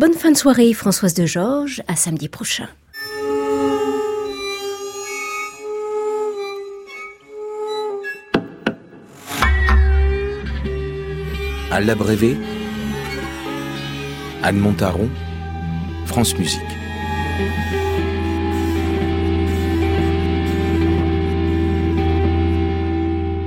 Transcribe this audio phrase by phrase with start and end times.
[0.00, 2.70] Bonne fin de soirée Françoise de Georges, à samedi prochain.
[11.70, 12.34] À l'abrévé,
[14.42, 15.10] Anne Montaron,
[16.06, 16.60] France Musique.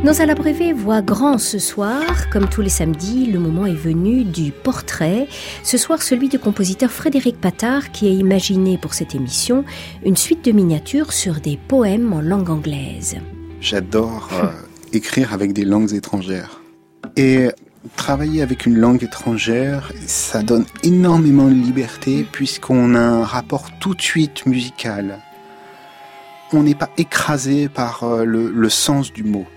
[0.03, 2.29] Nos à l'abrévé voient grand ce soir.
[2.29, 5.29] Comme tous les samedis, le moment est venu du portrait.
[5.63, 9.63] Ce soir, celui du compositeur Frédéric Patard qui a imaginé pour cette émission
[10.03, 13.15] une suite de miniatures sur des poèmes en langue anglaise.
[13.61, 14.47] J'adore euh,
[14.91, 16.59] écrire avec des langues étrangères.
[17.15, 17.47] Et
[17.95, 23.95] travailler avec une langue étrangère, ça donne énormément de liberté puisqu'on a un rapport tout
[23.95, 25.19] de suite musical.
[26.51, 29.47] On n'est pas écrasé par euh, le sens du mot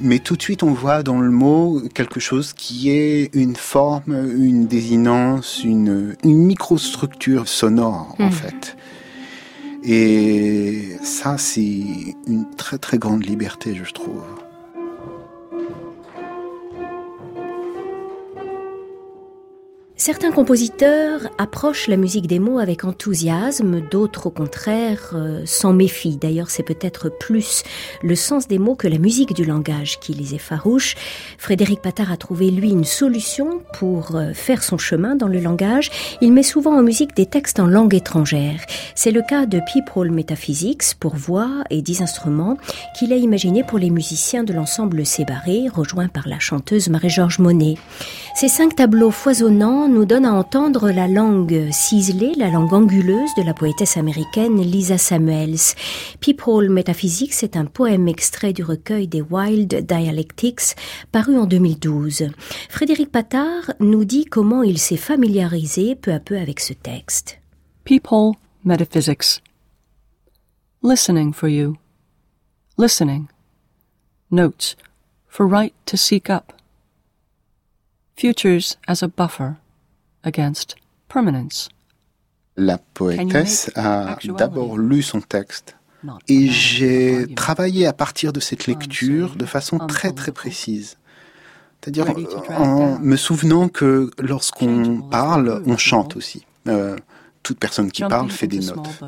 [0.00, 4.14] mais tout de suite on voit dans le mot quelque chose qui est une forme,
[4.36, 8.32] une désinence, une, une microstructure sonore en hmm.
[8.32, 8.76] fait.
[9.84, 14.22] Et ça c'est une très très grande liberté je trouve.
[19.96, 26.16] Certains compositeurs approchent la musique des mots avec enthousiasme, d'autres au contraire euh, s'en méfient.
[26.16, 27.62] D'ailleurs, c'est peut-être plus
[28.02, 30.96] le sens des mots que la musique du langage qui les effarouche.
[31.38, 35.92] Frédéric Patard a trouvé, lui, une solution pour euh, faire son chemin dans le langage.
[36.20, 38.60] Il met souvent en musique des textes en langue étrangère.
[38.96, 42.56] C'est le cas de People Metaphysics pour voix et dix instruments
[42.98, 47.76] qu'il a imaginé pour les musiciens de l'ensemble Sébarré, rejoint par la chanteuse Marie-Georges Monet.
[48.34, 53.42] Ces cinq tableaux foisonnants nous donnent à entendre la langue ciselée, la langue anguleuse de
[53.42, 55.74] la poétesse américaine Lisa Samuels.
[56.20, 60.76] People Metaphysics est un poème extrait du recueil des Wild Dialectics
[61.12, 62.30] paru en 2012.
[62.68, 67.40] Frédéric Patard nous dit comment il s'est familiarisé peu à peu avec ce texte.
[67.84, 68.32] People
[68.64, 69.42] Metaphysics.
[70.82, 71.76] Listening for you.
[72.76, 73.28] Listening.
[74.30, 74.76] Notes
[75.28, 76.52] for right to seek up.
[78.16, 79.58] Futures as a buffer
[80.24, 80.76] against
[81.08, 81.68] permanence.
[82.56, 85.76] La poétesse a d'abord lu son texte
[86.28, 90.96] et j'ai travaillé à partir de cette lecture de façon très très précise.
[91.80, 92.06] C'est-à-dire
[92.50, 96.46] en me souvenant que lorsqu'on parle, on chante aussi.
[96.68, 96.96] Euh,
[97.42, 99.00] toute personne qui parle fait des notes.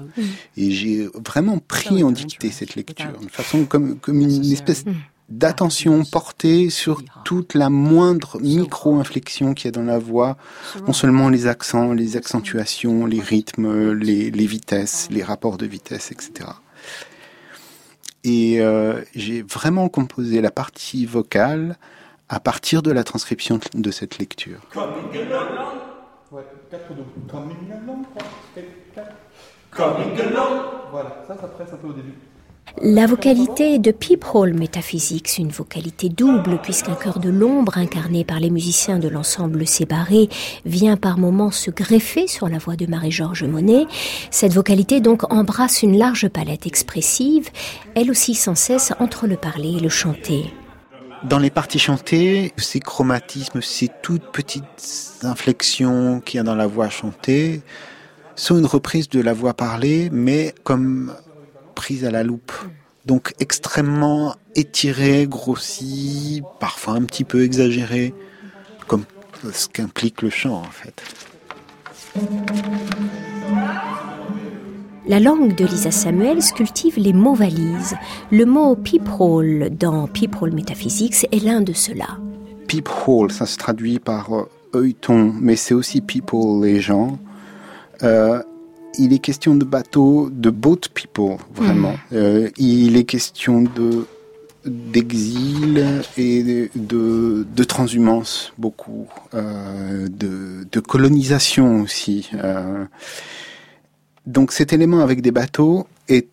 [0.58, 4.84] Et j'ai vraiment pris en dictée cette lecture, de façon comme, comme une espèce
[5.28, 10.36] d'attention portée sur toute la moindre micro-inflexion qu'il y a dans la voix,
[10.86, 16.50] non seulement les accents, les accentuations, les rythmes, les, vitesses, les rapports de vitesse, etc.
[18.22, 21.76] Et euh, j'ai vraiment composé la partie vocale
[22.28, 24.60] à partir de la transcription de cette lecture.
[30.90, 32.14] Voilà, ça, ça presse un peu au début.
[32.82, 38.50] La vocalité de Peephole Metaphysics, une vocalité double, puisqu'un cœur de l'ombre incarné par les
[38.50, 40.28] musiciens de l'ensemble séparé
[40.66, 43.86] vient par moments se greffer sur la voix de Marie-Georges Monet.
[44.30, 47.48] Cette vocalité donc embrasse une large palette expressive,
[47.94, 50.52] elle aussi sans cesse entre le parler et le chanter.
[51.24, 56.66] Dans les parties chantées, ces chromatismes, ces toutes petites inflexions qu'il y a dans la
[56.66, 57.62] voix chantée,
[58.34, 61.14] sont une reprise de la voix parlée, mais comme
[61.76, 62.52] prise à la loupe.
[63.04, 68.12] Donc extrêmement étiré, grossi, parfois un petit peu exagéré,
[68.88, 69.04] comme
[69.52, 71.02] ce qu'implique le chant en fait.
[75.08, 77.94] La langue de Lisa Samuels cultive les mots valises.
[78.32, 82.18] Le mot peephole dans Peephole Metaphysics est l'un de ceux-là.
[82.66, 87.20] Peephole, ça se traduit par euh, œilleton, mais c'est aussi people, les gens.
[88.02, 88.42] Euh,
[88.98, 91.92] il est question de bateaux, de boat people, vraiment.
[91.92, 92.14] Mm.
[92.14, 94.06] Euh, il est question de
[94.66, 102.30] d'exil et de, de, transhumance beaucoup, euh, de, de, colonisation aussi.
[102.34, 102.84] Euh.
[104.26, 106.26] donc cet élément avec des bateaux est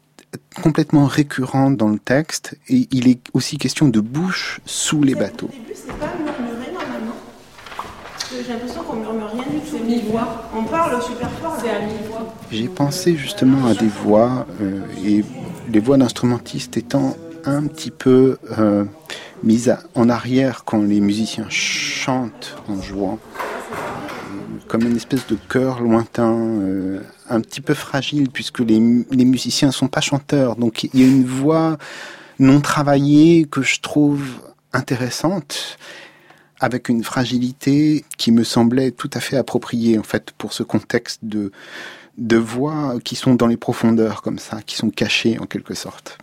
[0.63, 5.51] complètement récurrent dans le texte et il est aussi question de bouche sous les bateaux.
[8.45, 9.77] J'ai l'impression qu'on murmure rien du tout.
[9.77, 10.49] C'est mi-voix.
[10.55, 11.55] On parle super fort.
[11.61, 12.33] C'est à mi-voix.
[12.51, 15.23] J'ai pensé justement à des voix euh, et
[15.69, 18.83] les voix d'instrumentistes étant un petit peu euh,
[19.43, 23.19] mises en arrière quand les musiciens chantent en jouant,
[24.67, 26.99] comme une espèce de chœur lointain, euh,
[27.29, 30.57] un petit peu fragile puisque les, les musiciens ne sont pas chanteurs.
[30.57, 31.77] Donc il y a une voix
[32.39, 34.23] non travaillée que je trouve
[34.73, 35.77] intéressante
[36.63, 41.19] avec une fragilité qui me semblait tout à fait appropriée en fait pour ce contexte
[41.21, 41.51] de
[42.17, 46.17] de voix qui sont dans les profondeurs comme ça, qui sont cachées en quelque sorte.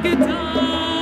[0.00, 0.99] guitar.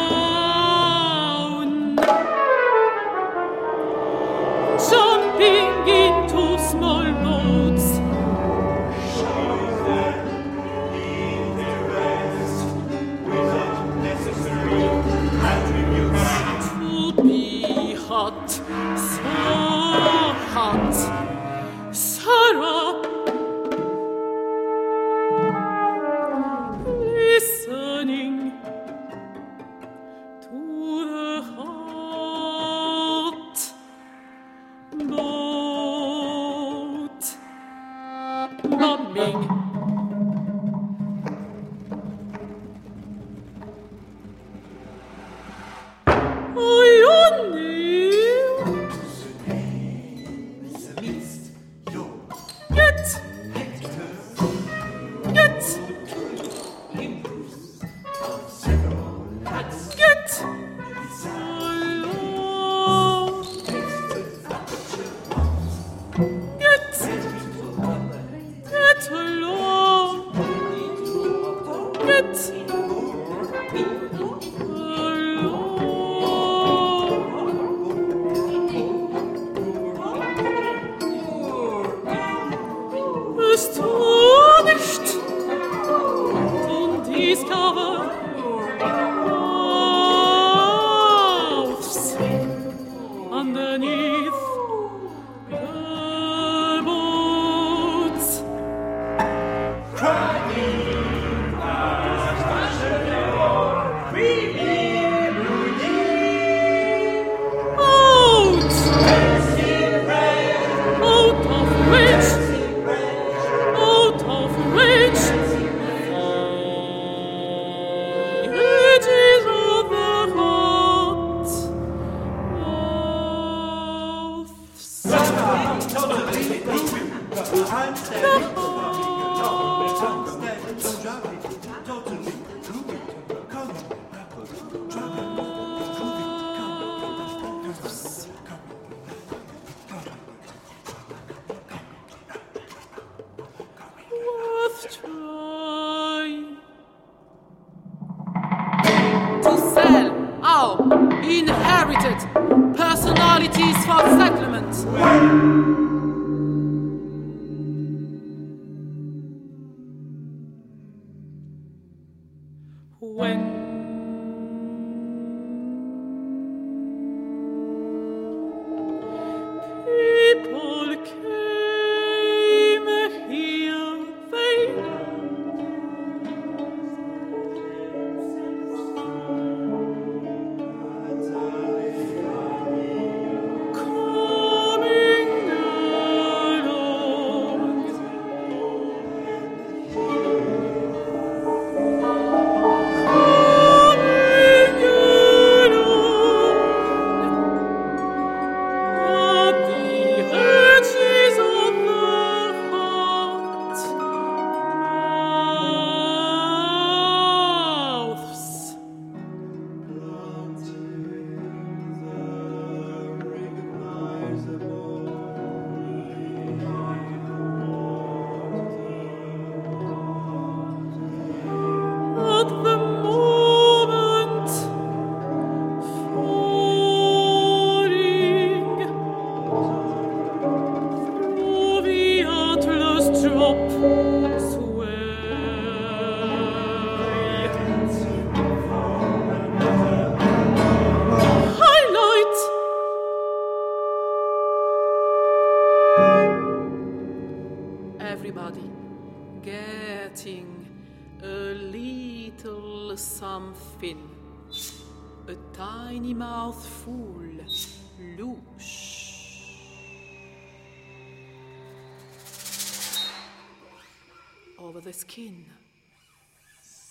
[264.98, 265.44] Skin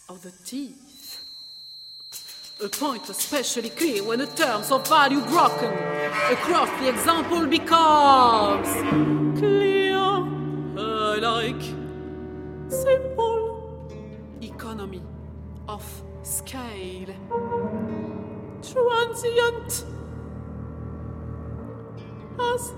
[0.08, 1.20] of the teeth.
[2.64, 5.74] A point especially clear when the terms of value broken
[6.32, 8.70] across the example becomes
[9.38, 11.62] clear, I like
[12.72, 13.92] simple
[14.42, 15.04] economy
[15.68, 15.84] of
[16.24, 17.14] scale,
[18.62, 19.84] transient
[22.40, 22.74] as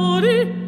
[0.00, 0.59] sorry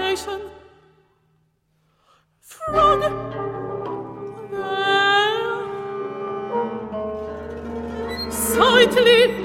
[0.00, 0.40] invitation
[2.40, 3.10] from there.
[8.30, 9.39] sightly.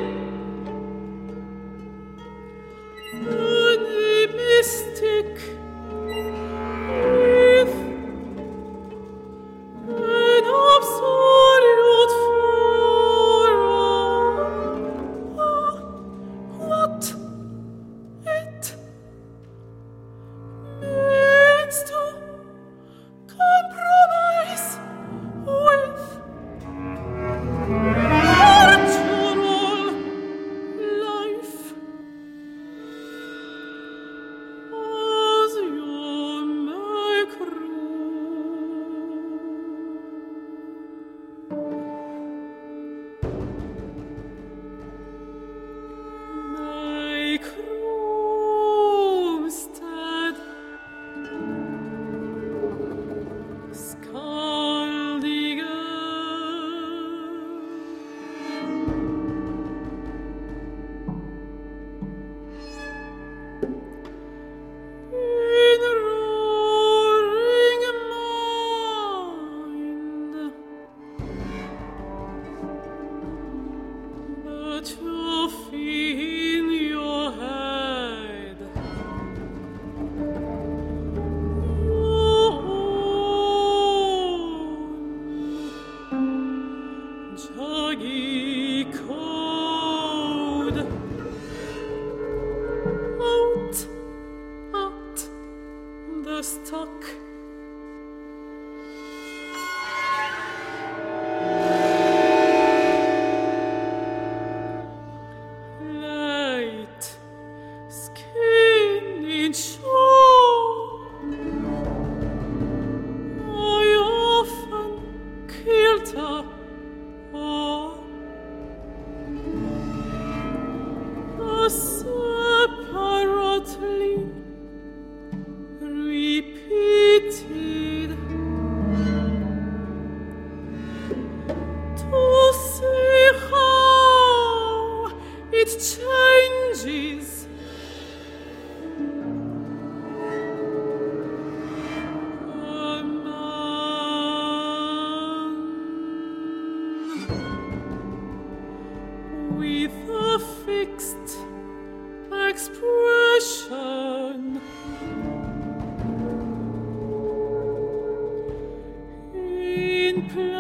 [160.16, 160.55] La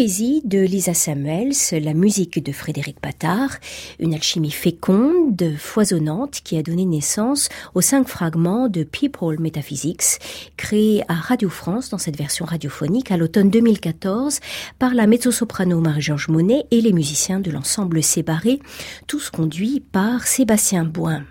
[0.00, 3.50] poésie de Lisa Samuels, la musique de Frédéric Patard,
[3.98, 10.18] une alchimie féconde, foisonnante qui a donné naissance aux cinq fragments de People Metaphysics,
[10.56, 14.40] créés à Radio France dans cette version radiophonique à l'automne 2014
[14.78, 18.58] par la mezzo-soprano Marie-Georges Monet et les musiciens de l'ensemble Sébarré,
[19.06, 21.24] tous conduits par Sébastien Boin.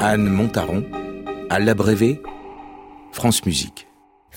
[0.00, 0.84] Anne Montaron,
[1.48, 2.20] à l'abrévé,
[3.12, 3.86] France Musique.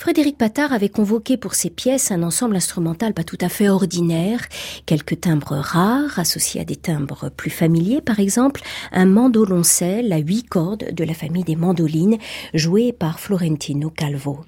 [0.01, 4.47] Frédéric Patard avait convoqué pour ses pièces un ensemble instrumental pas tout à fait ordinaire,
[4.87, 10.41] quelques timbres rares associés à des timbres plus familiers, par exemple un mandoloncelle à huit
[10.49, 12.17] cordes de la famille des mandolines,
[12.55, 14.39] joué par Florentino Calvo.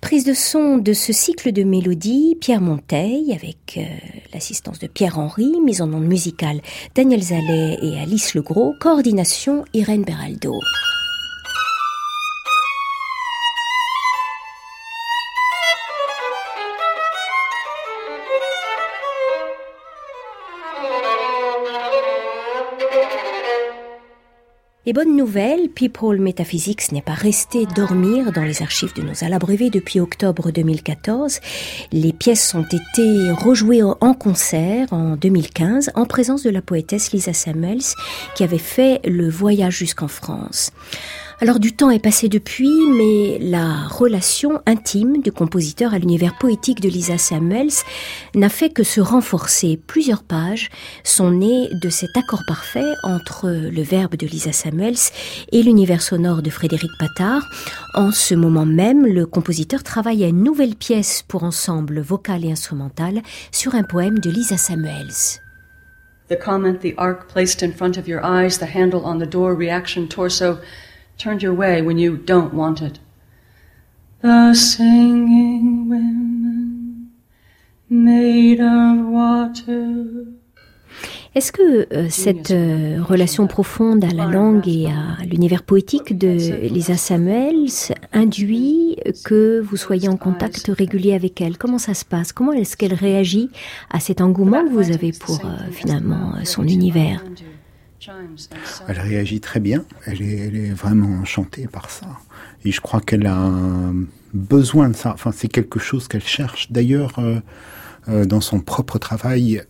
[0.00, 3.82] Prise de son de ce cycle de mélodies, Pierre Monteil, avec euh,
[4.32, 6.60] l'assistance de Pierre-Henri, mise en onde musicale
[6.94, 10.52] Daniel Zallet et Alice Legros, coordination Irène Beraldo.
[24.88, 29.68] Et bonne nouvelle, People Metaphysics n'est pas resté dormir dans les archives de nos abrevés
[29.68, 31.40] depuis octobre 2014.
[31.90, 37.32] Les pièces ont été rejouées en concert en 2015 en présence de la poétesse Lisa
[37.32, 37.82] Samuels
[38.36, 40.70] qui avait fait le voyage jusqu'en France.
[41.38, 46.80] Alors du temps est passé depuis, mais la relation intime du compositeur à l'univers poétique
[46.80, 47.84] de Lisa Samuels
[48.34, 49.78] n'a fait que se renforcer.
[49.86, 50.70] Plusieurs pages
[51.04, 54.96] sont nées de cet accord parfait entre le verbe de Lisa Samuels
[55.52, 57.46] et l'univers sonore de Frédéric Patard.
[57.92, 62.50] En ce moment même, le compositeur travaille à une nouvelle pièce pour ensemble vocal et
[62.50, 63.20] instrumental
[63.52, 65.42] sur un poème de Lisa Samuels.
[66.30, 69.54] The comment, the arc placed in front of your eyes, the handle on the door,
[69.54, 70.58] reaction, torso,
[71.18, 72.98] turned your way when you don't want it.
[74.22, 77.12] The singing women
[77.88, 80.26] made of water.
[81.34, 86.66] Est-ce que euh, cette euh, relation profonde à la langue et à l'univers poétique de
[86.66, 87.68] Lisa Samuels
[88.14, 91.58] induit que vous soyez en contact régulier avec elle?
[91.58, 92.32] Comment ça se passe?
[92.32, 93.50] Comment est-ce qu'elle réagit
[93.90, 97.22] à cet engouement que vous avez pour euh, finalement son univers?
[98.88, 102.06] Elle réagit très bien, elle est, vraiment enchantée par ça.
[102.64, 103.50] Et je crois qu'elle a
[104.34, 105.12] besoin de ça.
[105.12, 106.70] Enfin, c'est quelque chose qu'elle cherche.
[106.70, 107.40] D'ailleurs, euh,
[108.08, 109.62] euh, dans son propre travail,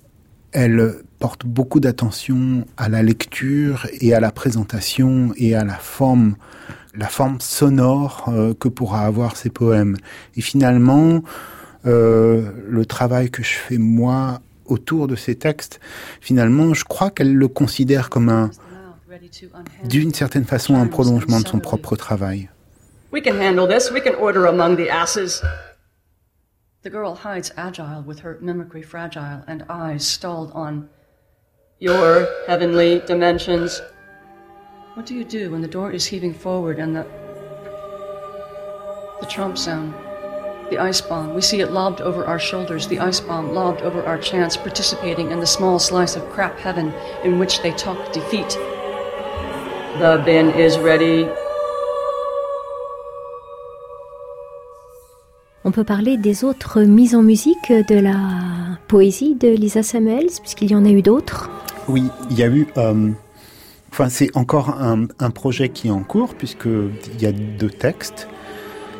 [0.52, 6.36] elle porte beaucoup d'attention à la lecture et à la présentation et à la forme,
[6.94, 9.96] la forme sonore euh, que pourra avoir ses poèmes.
[10.36, 11.22] Et finalement,
[11.84, 15.80] le travail que je fais moi autour de ces textes,
[16.20, 18.50] finalement, je crois qu'elle le considère comme un,
[19.84, 22.48] d'une certaine façon, un prolongement de son propre travail.
[23.12, 23.90] We can handle this.
[23.90, 25.42] We can order among the asses.
[26.82, 30.88] The girl hides agile with her mimicry fragile and eyes stalled on
[31.80, 33.80] your heavenly dimensions.
[34.94, 37.06] What do you do when the door is heaving forward and the
[39.20, 39.94] the trump sound
[40.70, 41.34] the ice bomb.
[41.34, 45.30] We see it lobbed over our shoulders, the ice bomb lobbed over our chance, participating
[45.30, 46.92] in the small slice of crap heaven
[47.24, 48.58] in which they talk defeat.
[49.98, 51.26] The bin is ready.
[55.64, 58.16] On peut parler des autres mises en musique de la
[58.86, 61.50] poésie de Lisa Samuels, puisqu'il y en a eu d'autres.
[61.88, 62.68] Oui, il y a eu.
[62.76, 63.10] Euh,
[63.90, 68.28] enfin, c'est encore un, un, projet qui est en cours, puisqu'il y a deux textes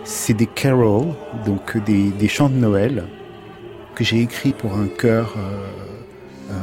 [0.06, 1.14] c'est des carols,
[1.44, 3.04] donc des, chants de Noël
[3.94, 5.66] que j'ai écrits pour un chœur euh,
[6.50, 6.54] euh,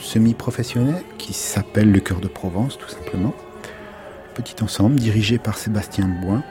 [0.00, 3.34] semi-professionnel qui s'appelle le Chœur de Provence, tout simplement.
[4.34, 6.42] Petit ensemble dirigé par Sébastien Boin.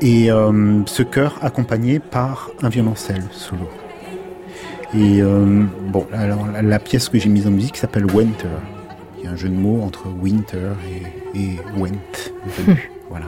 [0.00, 3.68] Et euh, ce chœur accompagné par un violoncelle solo.
[4.94, 5.22] Et
[5.88, 8.46] bon, alors la, pièce que j'ai mise en musique s'appelle Winter.
[9.18, 10.70] Il y a un jeu de mots entre winter
[11.34, 11.98] et, et went.
[13.10, 13.26] voilà.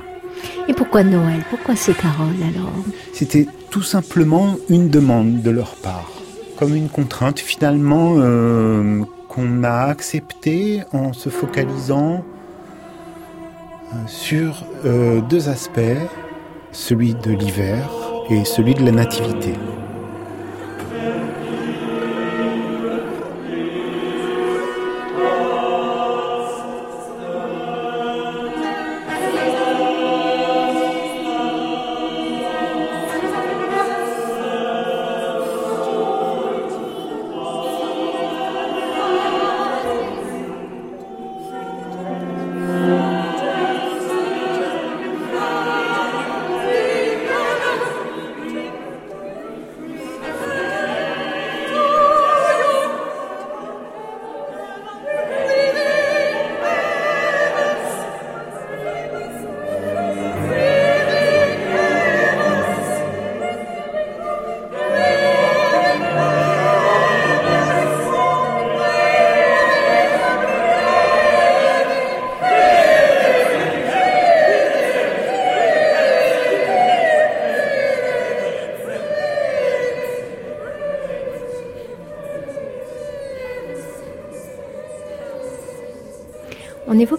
[0.69, 1.45] Et pourquoi Noël?
[1.51, 2.73] Pourquoi ces paroles alors?
[3.13, 6.11] C'était tout simplement une demande de leur part,
[6.57, 12.25] comme une contrainte finalement euh, qu'on a acceptée en se focalisant
[14.09, 14.65] sur
[15.31, 15.81] deux aspects,
[16.73, 17.89] celui de l'hiver
[18.31, 19.55] et celui de la nativité.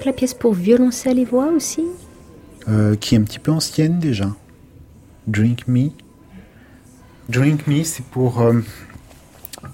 [0.08, 1.84] La pièce pour violoncelle et voix aussi
[2.70, 4.34] euh, Qui est un petit peu ancienne déjà.
[5.28, 5.90] Drink Me.
[7.28, 8.54] Drink Me, c'est pour euh,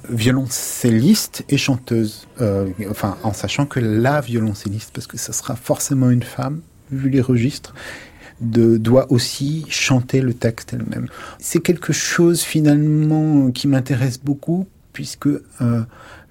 [0.09, 2.27] violoncelliste et chanteuse.
[2.41, 7.11] Euh, enfin, en sachant que la violoncelliste, parce que ça sera forcément une femme, vu
[7.11, 7.75] les registres,
[8.41, 11.09] de, doit aussi chanter le texte elle-même.
[11.37, 15.29] C'est quelque chose finalement qui m'intéresse beaucoup, puisque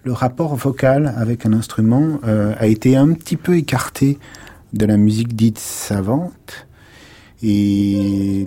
[0.05, 4.19] le rapport vocal avec un instrument euh, a été un petit peu écarté
[4.73, 6.67] de la musique dite savante.
[7.43, 8.47] Et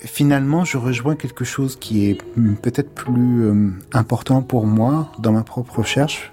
[0.00, 2.18] finalement, je rejoins quelque chose qui est
[2.62, 6.32] peut-être plus euh, important pour moi dans ma propre recherche,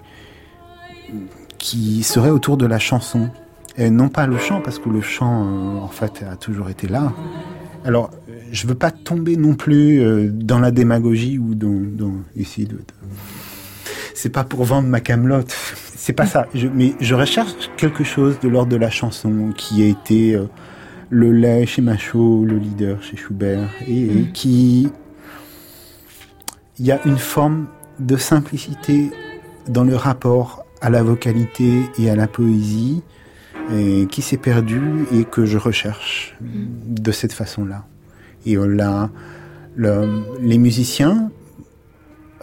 [1.58, 3.30] qui serait autour de la chanson.
[3.78, 6.86] Et non pas le chant, parce que le chant, euh, en fait, a toujours été
[6.86, 7.12] là.
[7.84, 8.10] Alors,
[8.50, 12.66] je veux pas tomber non plus dans la démagogie ou dans, ici
[14.16, 15.54] c'est pas pour vendre ma camelote.
[15.96, 16.46] C'est pas ça.
[16.72, 20.46] mais je recherche quelque chose de l'ordre de la chanson qui a été euh,
[21.10, 24.32] le lait chez Machaut, le leader chez Schubert, et, mm.
[24.32, 24.88] qui
[26.78, 27.66] il y a une forme
[27.98, 29.10] de simplicité
[29.68, 33.02] dans le rapport à la vocalité et à la poésie
[33.74, 37.00] et qui s'est perdue et que je recherche mm.
[37.00, 37.84] de cette façon-là.
[38.44, 39.10] Et là,
[39.76, 41.32] les musiciens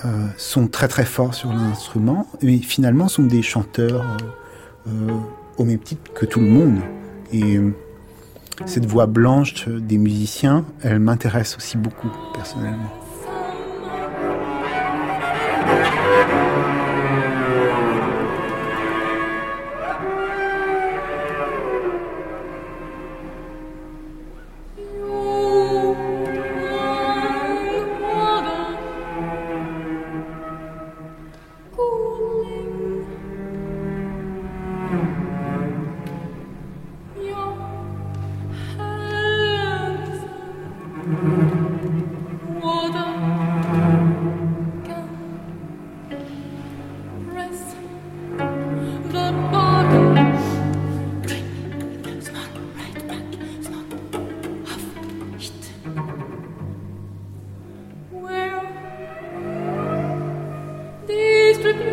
[0.05, 4.01] euh, sont très très forts sur l'instrument, mais finalement sont des chanteurs
[4.87, 5.11] euh, euh,
[5.57, 6.79] au même titre que tout le monde.
[7.31, 7.59] Et
[8.65, 13.02] cette voix blanche des musiciens, elle m'intéresse aussi beaucoup personnellement.
[61.63, 61.92] Stück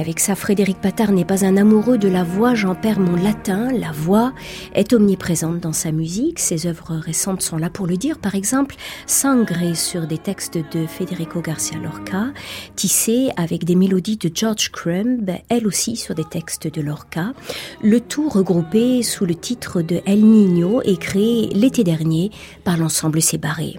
[0.00, 3.68] avec ça Frédéric Patard n'est pas un amoureux de la voix, j'en perds mon latin.
[3.72, 4.32] La voix
[4.74, 6.38] est omniprésente dans sa musique.
[6.38, 8.18] Ses œuvres récentes sont là pour le dire.
[8.18, 8.76] Par exemple,
[9.06, 12.32] Sangré sur des textes de Federico Garcia Lorca,
[12.76, 17.32] Tissé avec des mélodies de George Crumb, elle aussi sur des textes de Lorca.
[17.82, 22.30] Le tout regroupé sous le titre de El Niño et créé l'été dernier
[22.64, 23.78] par l'ensemble Sébarré.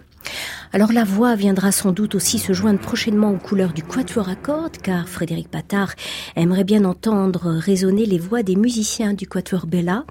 [0.73, 4.35] Alors la voix viendra sans doute aussi se joindre prochainement aux couleurs du quatuor à
[4.35, 5.93] cordes, car Frédéric Patard
[6.35, 10.03] aimerait bien entendre résonner les voix des musiciens du quatuor Bella.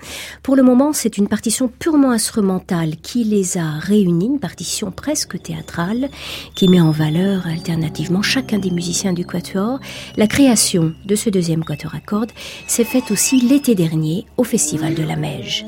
[0.43, 5.41] Pour le moment, c'est une partition purement instrumentale qui les a réunis, une partition presque
[5.43, 6.09] théâtrale,
[6.55, 9.81] qui met en valeur alternativement chacun des musiciens du quatuor.
[10.17, 12.33] La création de ce deuxième quatuor à cordes
[12.67, 15.67] s'est faite aussi l'été dernier au Festival de la Meige.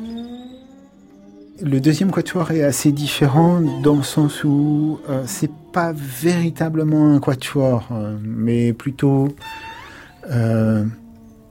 [1.63, 7.21] Le deuxième quatuor est assez différent dans le sens où euh, c'est pas véritablement un
[7.21, 9.29] quatuor, euh, mais plutôt
[10.31, 10.85] euh,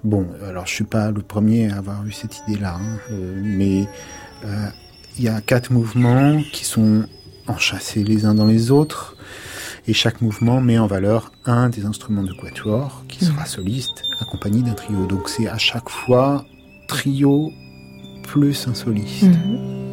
[0.04, 0.28] bon.
[0.48, 3.88] Alors je suis pas le premier à avoir eu cette idée-là, hein, mais
[5.18, 7.06] il y a quatre mouvements qui sont
[7.48, 9.16] enchâssés les uns dans les autres,
[9.88, 14.62] et chaque mouvement met en valeur un des instruments de quatuor qui sera soliste, accompagné
[14.62, 15.06] d'un trio.
[15.06, 16.46] Donc c'est à chaque fois
[16.88, 17.52] trio
[18.24, 19.24] plus un soliste.
[19.24, 19.85] Mhm.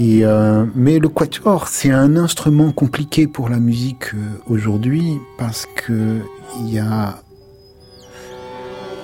[0.00, 5.66] Et euh, mais le quatuor, c'est un instrument compliqué pour la musique euh, aujourd'hui parce
[5.66, 6.20] que
[6.60, 7.20] il y a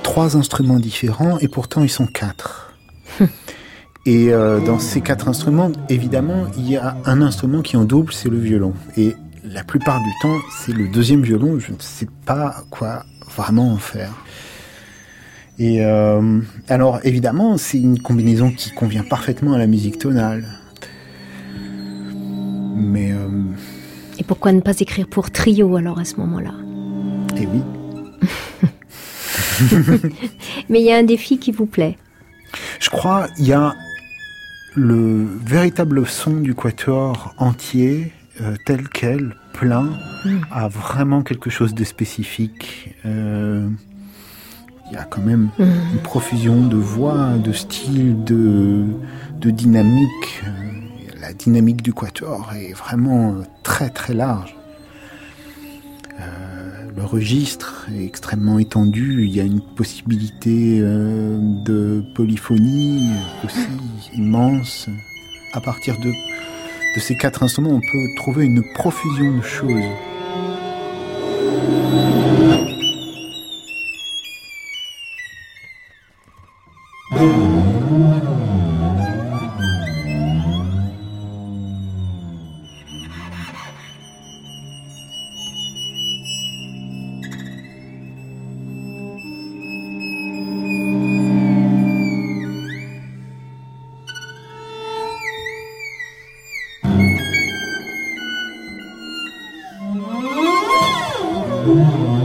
[0.05, 2.75] trois instruments différents et pourtant ils sont quatre.
[4.07, 8.13] et euh, dans ces quatre instruments, évidemment, il y a un instrument qui en double,
[8.13, 8.75] c'est le violon.
[8.97, 11.59] Et la plupart du temps, c'est le deuxième violon.
[11.59, 13.05] Je ne sais pas quoi
[13.35, 14.13] vraiment en faire.
[15.59, 20.45] Et euh, alors évidemment, c'est une combinaison qui convient parfaitement à la musique tonale.
[22.75, 23.29] Mais euh,
[24.19, 26.53] et pourquoi ne pas écrire pour trio alors à ce moment-là?
[27.37, 27.63] Eh oui.
[30.69, 31.97] Mais il y a un défi qui vous plaît?
[32.81, 33.75] Je crois il y a
[34.75, 39.93] le véritable son du quatuor entier euh, tel quel, plein,
[40.25, 40.39] mm.
[40.51, 42.95] a vraiment quelque chose de spécifique.
[43.07, 43.69] Euh,
[44.91, 45.65] il y a quand même mm.
[45.93, 48.87] une profusion de voix, de style, de,
[49.41, 50.43] de dynamique.
[51.27, 54.55] La dynamique du quatuor est vraiment très très large.
[56.21, 59.25] Euh, le registre est extrêmement étendu.
[59.25, 63.09] Il y a une possibilité euh, de polyphonie
[63.43, 63.67] aussi
[64.15, 64.91] immense.
[65.55, 66.13] À partir de
[67.01, 70.14] ces quatre instruments, on peut trouver une profusion de choses.
[101.67, 102.24] Wow.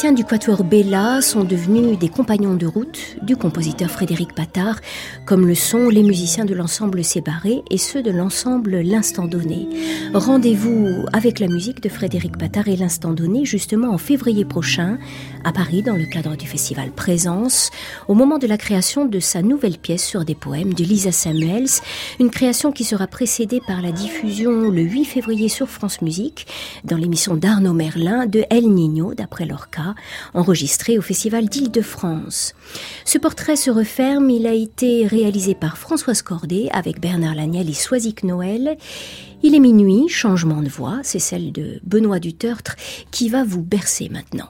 [0.00, 4.80] Musiciens du quatuor Bella sont devenus des compagnons de route du compositeur Frédéric Patard,
[5.26, 9.68] comme le sont les musiciens de l'ensemble Séparé et ceux de l'ensemble L'Instant Donné.
[10.14, 14.96] Rendez-vous avec la musique de Frédéric Patard et L'Instant Donné justement en février prochain
[15.44, 17.70] à Paris dans le cadre du festival Présence,
[18.08, 21.68] au moment de la création de sa nouvelle pièce sur des poèmes de Lisa Samuels,
[22.18, 26.46] une création qui sera précédée par la diffusion le 8 février sur France Musique
[26.84, 29.68] dans l'émission d'Arnaud Merlin de El Niño d'après leur
[30.34, 32.54] enregistré au Festival d'Île-de-France.
[33.04, 37.74] Ce portrait se referme, il a été réalisé par Françoise Cordet avec Bernard Lagnel et
[37.74, 38.76] Soisic Noël.
[39.42, 42.76] Il est minuit, changement de voix, c'est celle de Benoît Dutertre
[43.10, 44.48] qui va vous bercer maintenant.